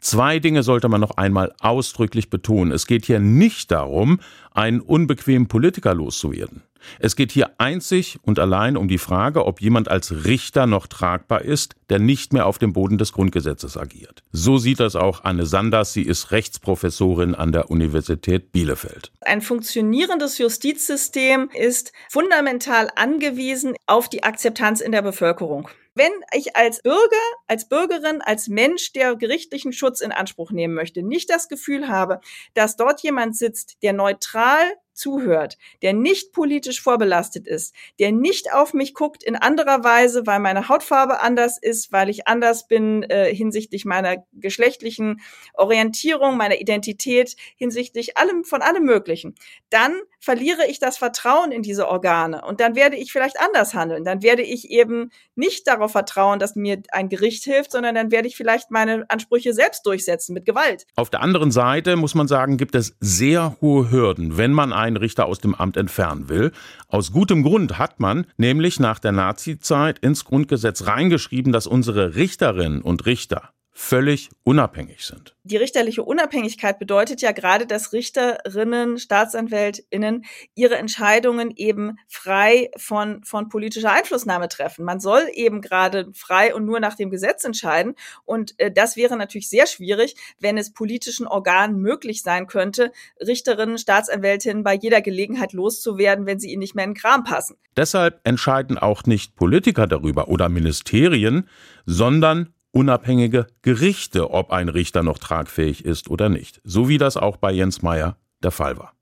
Zwei 0.00 0.38
Dinge 0.38 0.62
sollte 0.62 0.88
man 0.88 1.00
noch 1.00 1.16
einmal 1.16 1.52
ausdrücklich 1.60 2.30
betonen. 2.30 2.72
Es 2.72 2.86
geht 2.86 3.06
hier 3.06 3.20
nicht 3.20 3.70
darum, 3.70 4.20
einen 4.52 4.80
unbequemen 4.80 5.48
Politiker 5.48 5.94
loszuwerden. 5.94 6.62
Es 6.98 7.16
geht 7.16 7.32
hier 7.32 7.50
einzig 7.58 8.18
und 8.22 8.38
allein 8.38 8.76
um 8.76 8.88
die 8.88 8.98
Frage, 8.98 9.46
ob 9.46 9.60
jemand 9.60 9.88
als 9.88 10.24
Richter 10.24 10.66
noch 10.66 10.86
tragbar 10.86 11.42
ist, 11.42 11.74
der 11.90 11.98
nicht 11.98 12.32
mehr 12.32 12.46
auf 12.46 12.58
dem 12.58 12.72
Boden 12.72 12.98
des 12.98 13.12
Grundgesetzes 13.12 13.76
agiert. 13.76 14.22
So 14.32 14.58
sieht 14.58 14.80
das 14.80 14.96
auch 14.96 15.24
Anne 15.24 15.46
Sanders. 15.46 15.92
Sie 15.92 16.02
ist 16.02 16.30
Rechtsprofessorin 16.30 17.34
an 17.34 17.52
der 17.52 17.70
Universität 17.70 18.52
Bielefeld. 18.52 19.12
Ein 19.20 19.42
funktionierendes 19.42 20.38
Justizsystem 20.38 21.50
ist 21.54 21.92
fundamental 22.08 22.88
angewiesen 22.96 23.74
auf 23.86 24.08
die 24.08 24.24
Akzeptanz 24.24 24.80
in 24.80 24.92
der 24.92 25.02
Bevölkerung. 25.02 25.68
Wenn 25.94 26.12
ich 26.32 26.56
als 26.56 26.82
Bürger, 26.82 27.16
als 27.46 27.68
Bürgerin, 27.68 28.22
als 28.22 28.48
Mensch, 28.48 28.92
der 28.92 29.14
gerichtlichen 29.14 29.72
Schutz 29.72 30.00
in 30.00 30.12
Anspruch 30.12 30.50
nehmen 30.50 30.74
möchte, 30.74 31.02
nicht 31.02 31.28
das 31.28 31.48
Gefühl 31.48 31.88
habe, 31.88 32.20
dass 32.54 32.76
dort 32.76 33.02
jemand 33.02 33.36
sitzt, 33.36 33.76
der 33.82 33.92
neutral 33.92 34.64
zuhört, 34.94 35.58
der 35.82 35.92
nicht 35.92 36.32
politisch 36.32 36.80
vorbelastet 36.80 37.46
ist, 37.46 37.74
der 37.98 38.12
nicht 38.12 38.52
auf 38.52 38.74
mich 38.74 38.94
guckt 38.94 39.22
in 39.22 39.36
anderer 39.36 39.84
Weise, 39.84 40.26
weil 40.26 40.40
meine 40.40 40.68
Hautfarbe 40.68 41.20
anders 41.20 41.58
ist, 41.60 41.92
weil 41.92 42.08
ich 42.08 42.28
anders 42.28 42.66
bin 42.66 43.02
äh, 43.04 43.34
hinsichtlich 43.34 43.84
meiner 43.84 44.24
geschlechtlichen 44.32 45.20
Orientierung, 45.54 46.36
meiner 46.36 46.60
Identität, 46.60 47.36
hinsichtlich 47.56 48.16
allem 48.16 48.44
von 48.44 48.62
allem 48.62 48.84
Möglichen, 48.84 49.34
dann 49.70 49.92
verliere 50.20 50.66
ich 50.68 50.78
das 50.78 50.98
Vertrauen 50.98 51.50
in 51.50 51.62
diese 51.62 51.88
Organe 51.88 52.42
und 52.44 52.60
dann 52.60 52.76
werde 52.76 52.96
ich 52.96 53.10
vielleicht 53.12 53.40
anders 53.40 53.74
handeln. 53.74 54.04
Dann 54.04 54.22
werde 54.22 54.42
ich 54.42 54.70
eben 54.70 55.10
nicht 55.34 55.66
darauf 55.66 55.92
vertrauen, 55.92 56.38
dass 56.38 56.54
mir 56.54 56.80
ein 56.92 57.08
Gericht 57.08 57.44
hilft, 57.44 57.72
sondern 57.72 57.94
dann 57.94 58.12
werde 58.12 58.28
ich 58.28 58.36
vielleicht 58.36 58.70
meine 58.70 59.04
Ansprüche 59.08 59.52
selbst 59.52 59.84
durchsetzen 59.84 60.32
mit 60.34 60.44
Gewalt. 60.44 60.86
Auf 60.94 61.10
der 61.10 61.20
anderen 61.20 61.50
Seite 61.50 61.96
muss 61.96 62.14
man 62.14 62.28
sagen, 62.28 62.56
gibt 62.56 62.74
es 62.74 62.96
sehr 63.00 63.56
hohe 63.60 63.90
Hürden, 63.90 64.36
wenn 64.36 64.52
man 64.52 64.72
einen 64.82 64.96
Richter 64.96 65.26
aus 65.26 65.38
dem 65.38 65.54
Amt 65.54 65.76
entfernen 65.76 66.28
will. 66.28 66.52
Aus 66.88 67.12
gutem 67.12 67.42
Grund 67.42 67.78
hat 67.78 68.00
man 68.00 68.26
nämlich 68.36 68.78
nach 68.80 68.98
der 68.98 69.12
Nazizeit 69.12 69.98
ins 70.00 70.24
Grundgesetz 70.24 70.86
reingeschrieben, 70.86 71.52
dass 71.52 71.66
unsere 71.66 72.14
Richterinnen 72.14 72.82
und 72.82 73.06
Richter 73.06 73.50
völlig 73.74 74.28
unabhängig 74.44 75.04
sind. 75.06 75.34
Die 75.44 75.56
richterliche 75.56 76.02
Unabhängigkeit 76.02 76.78
bedeutet 76.78 77.22
ja 77.22 77.32
gerade, 77.32 77.66
dass 77.66 77.92
Richterinnen, 77.94 78.98
Staatsanwältinnen 78.98 80.24
ihre 80.54 80.76
Entscheidungen 80.76 81.50
eben 81.56 81.96
frei 82.06 82.70
von, 82.76 83.24
von 83.24 83.48
politischer 83.48 83.90
Einflussnahme 83.90 84.48
treffen. 84.48 84.84
Man 84.84 85.00
soll 85.00 85.26
eben 85.32 85.62
gerade 85.62 86.10
frei 86.12 86.54
und 86.54 86.66
nur 86.66 86.80
nach 86.80 86.94
dem 86.94 87.10
Gesetz 87.10 87.44
entscheiden. 87.44 87.94
Und 88.24 88.54
äh, 88.58 88.70
das 88.70 88.96
wäre 88.96 89.16
natürlich 89.16 89.48
sehr 89.48 89.66
schwierig, 89.66 90.16
wenn 90.38 90.58
es 90.58 90.72
politischen 90.72 91.26
Organen 91.26 91.80
möglich 91.80 92.22
sein 92.22 92.46
könnte, 92.46 92.92
Richterinnen, 93.20 93.78
Staatsanwältinnen 93.78 94.62
bei 94.62 94.74
jeder 94.74 95.00
Gelegenheit 95.00 95.54
loszuwerden, 95.54 96.26
wenn 96.26 96.38
sie 96.38 96.52
ihnen 96.52 96.60
nicht 96.60 96.74
mehr 96.74 96.84
in 96.84 96.90
den 96.90 97.00
Kram 97.00 97.24
passen. 97.24 97.56
Deshalb 97.76 98.20
entscheiden 98.24 98.76
auch 98.76 99.04
nicht 99.04 99.34
Politiker 99.34 99.86
darüber 99.86 100.28
oder 100.28 100.50
Ministerien, 100.50 101.48
sondern 101.86 102.52
unabhängige 102.72 103.46
Gerichte, 103.62 104.30
ob 104.30 104.50
ein 104.50 104.68
Richter 104.68 105.02
noch 105.02 105.18
tragfähig 105.18 105.84
ist 105.84 106.08
oder 106.08 106.28
nicht, 106.28 106.60
so 106.64 106.88
wie 106.88 106.98
das 106.98 107.16
auch 107.16 107.36
bei 107.36 107.52
Jens 107.52 107.82
Meyer 107.82 108.16
der 108.42 108.50
Fall 108.50 108.78
war. 108.78 108.94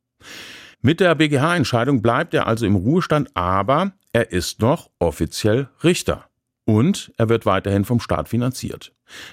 Mit 0.82 1.00
der 1.00 1.14
BGH-Entscheidung 1.14 2.02
bleibt 2.02 2.34
er 2.34 2.46
also 2.46 2.66
im 2.66 2.76
Ruhestand, 2.76 3.30
aber 3.34 3.92
er 4.12 4.32
ist 4.32 4.60
noch 4.60 4.90
offiziell 4.98 5.68
Richter. 5.84 6.24
Und 6.64 7.12
er 7.16 7.28
wird 7.28 7.46
weiterhin 7.46 7.84
vom 7.84 8.00
Staat 8.00 8.28
finanziert. 8.28 8.92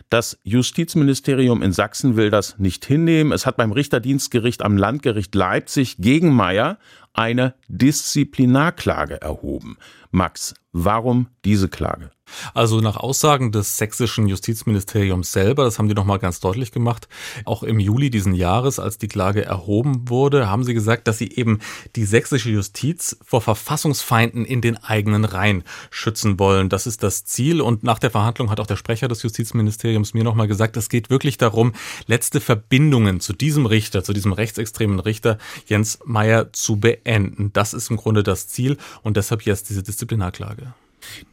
Das 0.09 0.39
Justizministerium 0.43 1.61
in 1.61 1.71
Sachsen 1.71 2.15
will 2.15 2.31
das 2.31 2.57
nicht 2.57 2.85
hinnehmen. 2.85 3.31
Es 3.31 3.45
hat 3.45 3.57
beim 3.57 3.71
Richterdienstgericht 3.71 4.63
am 4.63 4.75
Landgericht 4.75 5.35
Leipzig 5.35 5.97
gegen 5.99 6.33
Meyer 6.33 6.79
eine 7.13 7.53
Disziplinarklage 7.67 9.21
erhoben. 9.21 9.77
Max, 10.11 10.55
warum 10.71 11.27
diese 11.45 11.69
Klage? 11.69 12.11
Also 12.53 12.81
nach 12.81 12.97
Aussagen 12.97 13.51
des 13.51 13.77
sächsischen 13.77 14.27
Justizministeriums 14.27 15.31
selber, 15.31 15.63
das 15.63 15.79
haben 15.79 15.87
die 15.87 15.95
nochmal 15.95 16.19
ganz 16.19 16.39
deutlich 16.39 16.71
gemacht, 16.71 17.07
auch 17.45 17.63
im 17.63 17.79
Juli 17.79 18.09
diesen 18.09 18.33
Jahres, 18.33 18.79
als 18.79 18.97
die 18.97 19.07
Klage 19.07 19.45
erhoben 19.45 20.09
wurde, 20.09 20.49
haben 20.49 20.63
sie 20.63 20.73
gesagt, 20.73 21.07
dass 21.07 21.17
sie 21.17 21.31
eben 21.31 21.59
die 21.95 22.05
sächsische 22.05 22.49
Justiz 22.49 23.17
vor 23.23 23.41
Verfassungsfeinden 23.41 24.45
in 24.45 24.61
den 24.61 24.77
eigenen 24.77 25.25
Reihen 25.25 25.63
schützen 25.89 26.39
wollen. 26.39 26.69
Das 26.69 26.87
ist 26.87 27.03
das 27.03 27.25
Ziel. 27.25 27.61
Und 27.61 27.83
nach 27.83 27.99
der 27.99 28.11
Verhandlung 28.11 28.49
hat 28.49 28.59
auch 28.59 28.67
der 28.67 28.75
Sprecher 28.75 29.07
des 29.07 29.23
Justizministeriums 29.23 30.13
mir 30.13 30.23
nochmal 30.23 30.47
gesagt, 30.47 30.77
es 30.77 30.89
geht 30.89 31.09
wirklich 31.09 31.37
darum, 31.37 31.73
letzte 32.07 32.39
Verbindungen 32.41 33.19
zu 33.19 33.33
diesem 33.33 33.65
Richter, 33.65 34.03
zu 34.03 34.13
diesem 34.13 34.33
rechtsextremen 34.33 34.99
Richter 34.99 35.37
Jens 35.67 35.99
Meyer 36.05 36.51
zu 36.53 36.77
beenden. 36.77 37.51
Das 37.53 37.73
ist 37.73 37.89
im 37.89 37.97
Grunde 37.97 38.23
das 38.23 38.47
Ziel 38.47 38.77
und 39.03 39.17
deshalb 39.17 39.43
jetzt 39.43 39.69
diese 39.69 39.83
Disziplinarklage. 39.83 40.73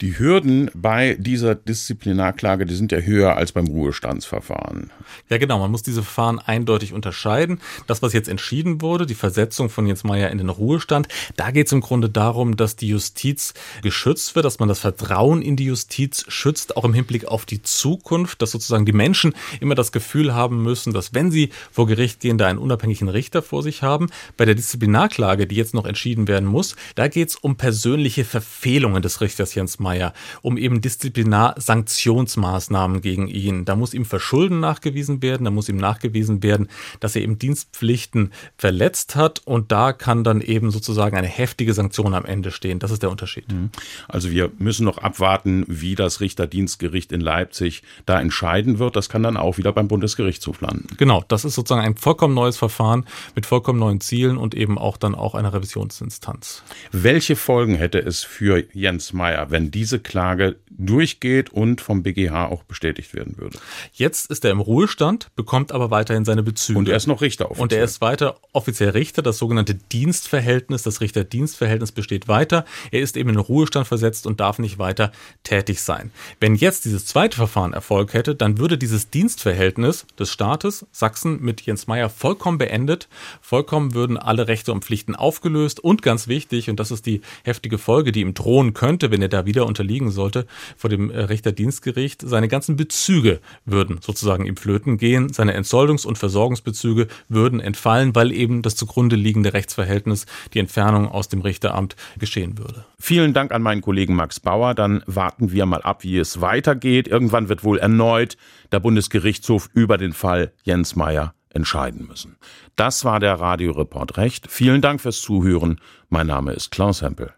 Die 0.00 0.18
Hürden 0.18 0.70
bei 0.74 1.16
dieser 1.18 1.54
Disziplinarklage, 1.54 2.66
die 2.66 2.74
sind 2.74 2.92
ja 2.92 2.98
höher 2.98 3.36
als 3.36 3.52
beim 3.52 3.66
Ruhestandsverfahren. 3.66 4.90
Ja, 5.28 5.38
genau. 5.38 5.58
Man 5.58 5.70
muss 5.70 5.82
diese 5.82 6.02
Verfahren 6.02 6.38
eindeutig 6.38 6.92
unterscheiden. 6.92 7.60
Das, 7.86 8.02
was 8.02 8.12
jetzt 8.12 8.28
entschieden 8.28 8.80
wurde, 8.80 9.06
die 9.06 9.14
Versetzung 9.14 9.70
von 9.70 9.86
Jens 9.86 10.04
Meyer 10.04 10.30
in 10.30 10.38
den 10.38 10.48
Ruhestand, 10.48 11.08
da 11.36 11.50
geht 11.50 11.66
es 11.66 11.72
im 11.72 11.80
Grunde 11.80 12.08
darum, 12.08 12.56
dass 12.56 12.76
die 12.76 12.88
Justiz 12.88 13.54
geschützt 13.82 14.34
wird, 14.34 14.44
dass 14.44 14.58
man 14.58 14.68
das 14.68 14.80
Vertrauen 14.80 15.42
in 15.42 15.56
die 15.56 15.64
Justiz 15.64 16.24
schützt, 16.28 16.76
auch 16.76 16.84
im 16.84 16.94
Hinblick 16.94 17.26
auf 17.26 17.46
die 17.46 17.62
Zukunft, 17.62 18.42
dass 18.42 18.50
sozusagen 18.50 18.86
die 18.86 18.92
Menschen 18.92 19.34
immer 19.60 19.74
das 19.74 19.92
Gefühl 19.92 20.34
haben 20.34 20.62
müssen, 20.62 20.92
dass 20.92 21.14
wenn 21.14 21.30
sie 21.30 21.50
vor 21.70 21.86
Gericht 21.86 22.20
gehen, 22.20 22.38
da 22.38 22.46
einen 22.46 22.58
unabhängigen 22.58 23.08
Richter 23.08 23.42
vor 23.42 23.62
sich 23.62 23.82
haben. 23.82 24.08
Bei 24.36 24.44
der 24.44 24.54
Disziplinarklage, 24.54 25.46
die 25.46 25.56
jetzt 25.56 25.74
noch 25.74 25.86
entschieden 25.86 26.28
werden 26.28 26.48
muss, 26.48 26.76
da 26.94 27.08
geht 27.08 27.30
es 27.30 27.36
um 27.36 27.56
persönliche 27.56 28.24
Verfehlungen 28.24 29.02
des 29.02 29.20
Richters 29.20 29.54
Jens 29.54 29.63
Meyer, 29.78 30.12
um 30.42 30.56
eben 30.56 30.80
Disziplinarsanktionsmaßnahmen 30.80 33.00
gegen 33.00 33.28
ihn. 33.28 33.64
Da 33.64 33.76
muss 33.76 33.94
ihm 33.94 34.04
Verschulden 34.04 34.60
nachgewiesen 34.60 35.22
werden, 35.22 35.44
da 35.44 35.50
muss 35.50 35.68
ihm 35.68 35.76
nachgewiesen 35.76 36.42
werden, 36.42 36.68
dass 37.00 37.16
er 37.16 37.22
eben 37.22 37.38
Dienstpflichten 37.38 38.32
verletzt 38.56 39.16
hat 39.16 39.42
und 39.44 39.72
da 39.72 39.92
kann 39.92 40.24
dann 40.24 40.40
eben 40.40 40.70
sozusagen 40.70 41.16
eine 41.16 41.26
heftige 41.26 41.74
Sanktion 41.74 42.14
am 42.14 42.24
Ende 42.24 42.50
stehen. 42.50 42.78
Das 42.78 42.90
ist 42.90 43.02
der 43.02 43.10
Unterschied. 43.10 43.50
Mhm. 43.52 43.70
Also 44.08 44.30
wir 44.30 44.50
müssen 44.58 44.84
noch 44.84 44.98
abwarten, 44.98 45.64
wie 45.68 45.94
das 45.94 46.20
Richterdienstgericht 46.20 47.12
in 47.12 47.20
Leipzig 47.20 47.82
da 48.06 48.20
entscheiden 48.20 48.78
wird. 48.78 48.96
Das 48.96 49.08
kann 49.08 49.22
dann 49.22 49.36
auch 49.36 49.58
wieder 49.58 49.72
beim 49.72 49.88
Bundesgerichtshof 49.88 50.60
landen. 50.60 50.86
Genau, 50.96 51.24
das 51.28 51.44
ist 51.44 51.54
sozusagen 51.54 51.84
ein 51.84 51.96
vollkommen 51.96 52.34
neues 52.34 52.56
Verfahren 52.56 53.04
mit 53.34 53.46
vollkommen 53.46 53.78
neuen 53.78 54.00
Zielen 54.00 54.36
und 54.36 54.54
eben 54.54 54.78
auch 54.78 54.96
dann 54.96 55.14
auch 55.14 55.34
einer 55.34 55.52
Revisionsinstanz. 55.52 56.62
Welche 56.92 57.36
Folgen 57.36 57.74
hätte 57.74 57.98
es 57.98 58.22
für 58.22 58.64
Jens 58.72 59.12
Meyer, 59.12 59.50
wenn 59.54 59.70
diese 59.70 60.00
Klage 60.00 60.56
durchgeht 60.76 61.50
und 61.50 61.80
vom 61.80 62.02
BGH 62.02 62.46
auch 62.48 62.64
bestätigt 62.64 63.14
werden 63.14 63.38
würde. 63.38 63.58
Jetzt 63.92 64.28
ist 64.30 64.44
er 64.44 64.50
im 64.50 64.58
Ruhestand, 64.58 65.28
bekommt 65.36 65.70
aber 65.70 65.92
weiterhin 65.92 66.24
seine 66.24 66.42
Bezüge. 66.42 66.78
Und 66.78 66.88
er 66.88 66.96
ist 66.96 67.06
noch 67.06 67.20
Richter 67.20 67.46
offiziell. 67.46 67.62
Und 67.62 67.72
er 67.72 67.84
ist 67.84 68.00
weiter 68.00 68.36
offiziell 68.52 68.90
Richter. 68.90 69.22
Das 69.22 69.38
sogenannte 69.38 69.76
Dienstverhältnis, 69.76 70.82
das 70.82 71.00
Richterdienstverhältnis 71.00 71.92
besteht 71.92 72.26
weiter. 72.26 72.64
Er 72.90 73.00
ist 73.00 73.16
eben 73.16 73.30
in 73.30 73.36
Ruhestand 73.36 73.86
versetzt 73.86 74.26
und 74.26 74.40
darf 74.40 74.58
nicht 74.58 74.78
weiter 74.80 75.12
tätig 75.44 75.80
sein. 75.80 76.10
Wenn 76.40 76.56
jetzt 76.56 76.84
dieses 76.84 77.06
zweite 77.06 77.36
Verfahren 77.36 77.72
Erfolg 77.72 78.12
hätte, 78.12 78.34
dann 78.34 78.58
würde 78.58 78.76
dieses 78.76 79.10
Dienstverhältnis 79.10 80.06
des 80.18 80.30
Staates 80.30 80.86
Sachsen 80.90 81.40
mit 81.40 81.60
Jens 81.60 81.86
Meyer 81.86 82.10
vollkommen 82.10 82.58
beendet. 82.58 83.08
Vollkommen 83.40 83.94
würden 83.94 84.16
alle 84.16 84.48
Rechte 84.48 84.72
und 84.72 84.84
Pflichten 84.84 85.14
aufgelöst 85.14 85.78
und 85.78 86.02
ganz 86.02 86.26
wichtig, 86.26 86.68
und 86.68 86.80
das 86.80 86.90
ist 86.90 87.06
die 87.06 87.20
heftige 87.44 87.78
Folge, 87.78 88.10
die 88.10 88.22
ihm 88.22 88.34
drohen 88.34 88.74
könnte, 88.74 89.12
wenn 89.12 89.22
er 89.22 89.28
da 89.28 89.43
Wieder 89.46 89.66
unterliegen 89.66 90.10
sollte 90.10 90.46
vor 90.76 90.90
dem 90.90 91.10
äh, 91.10 91.20
Richterdienstgericht, 91.20 92.22
seine 92.22 92.48
ganzen 92.48 92.76
Bezüge 92.76 93.40
würden 93.64 93.98
sozusagen 94.00 94.46
ihm 94.46 94.56
flöten 94.56 94.98
gehen, 94.98 95.32
seine 95.32 95.56
Entsoldungs- 95.56 96.06
und 96.06 96.18
Versorgungsbezüge 96.18 97.08
würden 97.28 97.60
entfallen, 97.60 98.14
weil 98.14 98.32
eben 98.32 98.62
das 98.62 98.76
zugrunde 98.76 99.16
liegende 99.16 99.52
Rechtsverhältnis, 99.54 100.26
die 100.52 100.58
Entfernung 100.58 101.08
aus 101.08 101.28
dem 101.28 101.40
Richteramt 101.40 101.96
geschehen 102.18 102.58
würde. 102.58 102.84
Vielen 102.98 103.32
Dank 103.32 103.52
an 103.52 103.62
meinen 103.62 103.80
Kollegen 103.82 104.14
Max 104.14 104.40
Bauer. 104.40 104.74
Dann 104.74 105.02
warten 105.06 105.52
wir 105.52 105.66
mal 105.66 105.82
ab, 105.82 106.04
wie 106.04 106.18
es 106.18 106.40
weitergeht. 106.40 107.08
Irgendwann 107.08 107.48
wird 107.48 107.64
wohl 107.64 107.78
erneut 107.78 108.36
der 108.72 108.80
Bundesgerichtshof 108.80 109.68
über 109.74 109.98
den 109.98 110.12
Fall 110.12 110.52
Jens 110.64 110.96
Meyer 110.96 111.34
entscheiden 111.50 112.06
müssen. 112.06 112.36
Das 112.76 113.04
war 113.04 113.20
der 113.20 113.34
Radioreport 113.34 114.16
Recht. 114.16 114.50
Vielen 114.50 114.80
Dank 114.80 115.00
fürs 115.00 115.20
Zuhören. 115.20 115.80
Mein 116.08 116.26
Name 116.26 116.52
ist 116.52 116.70
Klaus 116.70 117.02
Hempel. 117.02 117.30